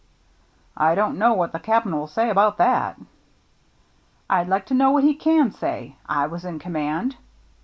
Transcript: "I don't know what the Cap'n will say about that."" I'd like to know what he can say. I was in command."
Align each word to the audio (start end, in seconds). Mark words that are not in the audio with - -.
"I 0.75 0.95
don't 0.95 1.19
know 1.19 1.33
what 1.33 1.51
the 1.51 1.59
Cap'n 1.59 1.95
will 1.95 2.07
say 2.07 2.31
about 2.31 2.57
that."" 2.57 2.99
I'd 4.31 4.47
like 4.47 4.65
to 4.65 4.73
know 4.73 4.89
what 4.89 5.03
he 5.03 5.13
can 5.13 5.51
say. 5.51 5.95
I 6.09 6.25
was 6.25 6.43
in 6.43 6.57
command." 6.57 7.17